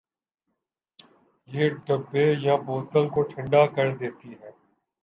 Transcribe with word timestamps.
یہ 1.49 1.69
ڈبے 1.85 2.25
یا 2.43 2.55
بوتل 2.65 3.05
کو 3.13 3.21
ٹھنڈا 3.31 3.65
کردیتی 3.75 4.31
ہے۔ 4.41 4.51